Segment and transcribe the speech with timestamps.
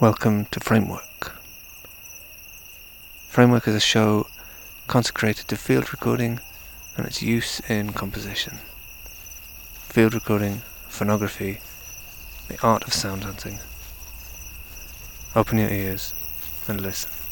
[0.00, 1.32] Welcome to Framework.
[3.26, 4.28] Framework is a show
[4.86, 6.38] consecrated to field recording
[6.96, 8.58] and its use in composition.
[9.88, 11.58] Field recording, phonography,
[12.46, 13.58] the art of sound hunting.
[15.34, 16.14] Open your ears
[16.68, 17.27] and listen.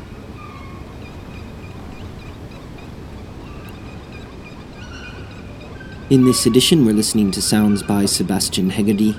[6.09, 9.15] In this edition, we're listening to sounds by Sebastiane Hegarty,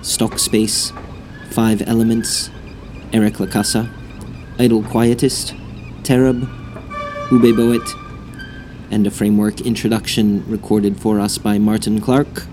[0.00, 0.96] Stalkspace,
[1.50, 2.48] Five Elements,
[3.12, 3.90] Eric La Casa,
[4.58, 5.54] Idle Quietist,
[6.04, 6.40] Tarab,
[7.30, 12.46] Ube Boet, and a framework introduction recorded for us by Martin Clarke.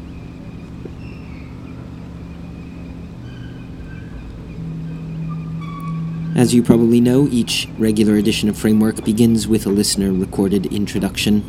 [6.37, 11.43] As you probably know, each regular edition of Framework begins with a listener recorded introduction.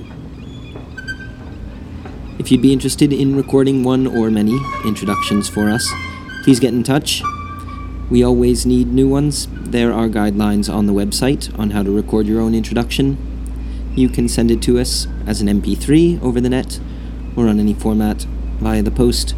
[2.38, 5.86] If you'd be interested in recording one or many introductions for us,
[6.42, 7.22] please get in touch.
[8.08, 9.46] We always need new ones.
[9.52, 13.18] There are guidelines on the website on how to record your own introduction.
[13.94, 16.80] You can send it to us as an MP3 over the net
[17.36, 18.22] or on any format
[18.58, 19.34] via the post.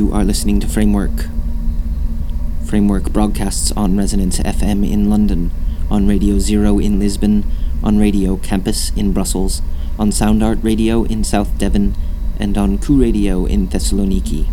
[0.00, 1.26] You are listening to Framework.
[2.64, 5.50] Framework broadcasts on Resonance FM in London,
[5.90, 7.44] on Radio Zero in Lisbon,
[7.82, 9.60] on Radio Campus in Brussels,
[9.98, 11.94] on Sound Art Radio in South Devon,
[12.38, 14.48] and on Ku Radio in Thessaloniki.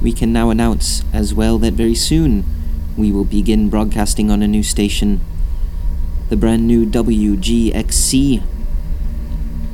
[0.00, 2.42] We can now announce as well that very soon
[2.96, 5.20] we will begin broadcasting on a new station,
[6.30, 8.42] the brand new WGXC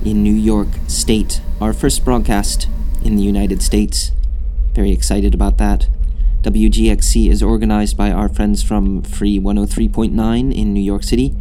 [0.05, 2.67] in New York State, our first broadcast
[3.05, 4.13] in the United States.
[4.75, 5.89] Very excited about that.
[6.43, 11.35] WGXC is organized by our friends from Free 103.9 in New York City.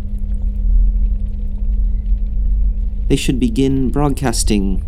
[3.07, 4.83] They should begin broadcasting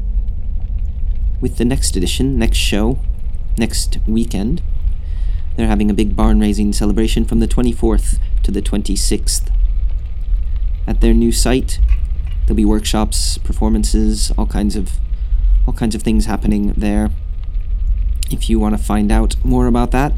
[1.41, 2.99] with the next edition, next show,
[3.57, 4.61] next weekend.
[5.55, 9.49] They're having a big barn raising celebration from the 24th to the 26th.
[10.87, 11.79] At their new site,
[12.45, 14.91] there'll be workshops, performances, all kinds of
[15.65, 17.09] all kinds of things happening there.
[18.31, 20.13] If you want to find out more about that,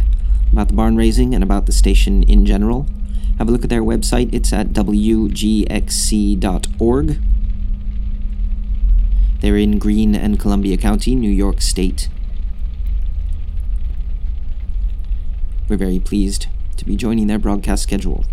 [0.52, 2.88] about the barn raising and about the station in general,
[3.38, 4.34] have a look at their website.
[4.34, 5.68] It's at wgxc.org.
[9.42, 12.10] They're in Greene and Columbia County, New York State.
[15.68, 18.26] We're very pleased to be joining their broadcast schedule.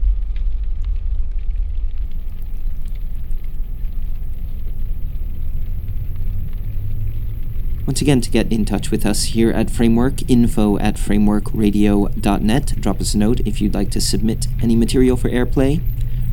[7.84, 12.80] Once again, to get in touch with us here at Framework, info at frameworkradio.net.
[12.80, 15.82] Drop us a note if you'd like to submit any material for airplay,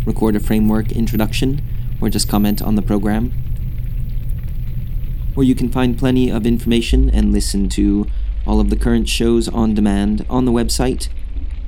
[0.06, 1.60] record a Framework introduction,
[2.00, 3.34] or just comment on the program.
[5.36, 8.06] Or you can find plenty of information and listen to
[8.46, 11.10] all of the current shows on demand on the website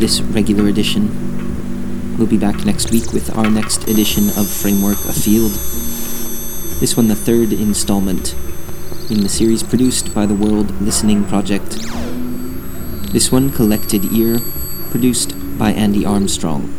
[0.00, 2.16] this regular edition.
[2.16, 5.50] We'll be back next week with our next edition of Framework Afield.
[6.80, 8.34] This one, the third installment
[9.10, 11.72] in the series produced by the World Listening Project.
[13.12, 14.38] This one, Collected Ear,
[14.90, 16.72] produced by Andy Armstrong.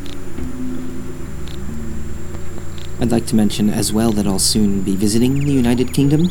[3.00, 6.30] I'd like to mention as well that I'll soon be visiting the United Kingdom.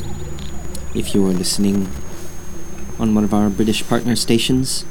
[0.92, 1.88] If you're listening
[2.98, 4.84] on one of our British partner stations,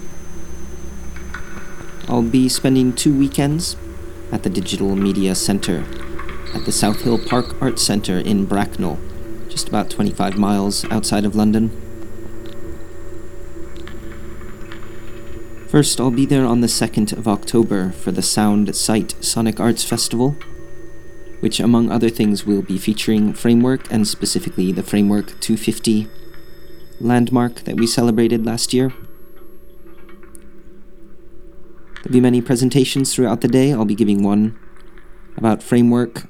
[2.20, 3.78] I'll be spending two weekends
[4.30, 5.86] at the Digital Media Centre
[6.54, 9.00] at the South Hill Park Arts Centre in Bracknell,
[9.48, 11.70] just about 25 miles outside of London.
[15.70, 19.86] First, I'll be there on the 2nd of October for the Sound Sight Sonic Arts
[19.86, 20.36] Festival
[21.40, 26.10] which, among other things, will be featuring Framework and specifically the Framework 250
[27.00, 28.92] landmark that we celebrated last year.
[32.04, 33.74] There'll be many presentations throughout the day.
[33.74, 34.58] I'll be giving one
[35.36, 36.28] about Framework,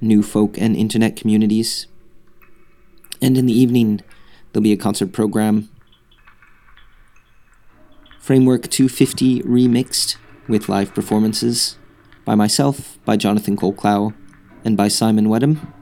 [0.00, 1.86] new folk and internet communities.
[3.22, 4.02] And in the evening,
[4.52, 5.70] there'll be a concert program.
[8.18, 10.16] Framework 250 remixed
[10.46, 11.78] with live performances
[12.26, 14.14] by myself, by Jonathan Coleclough,
[14.66, 15.72] and by Simon Whetham.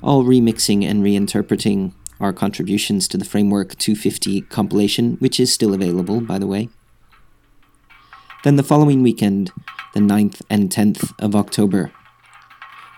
[0.00, 6.20] All remixing and reinterpreting our contributions to the Framework 250 compilation, which is still available,
[6.20, 6.68] by the way.
[8.44, 9.52] Then the following weekend,
[9.94, 11.92] the 9th and 10th of October,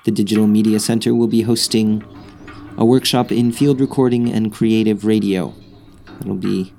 [0.04, 2.04] the Digital Media Center will be hosting
[2.76, 5.54] a workshop in field recording and creative radio.
[6.20, 6.72] It'll be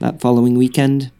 [0.00, 1.12] that following weekend.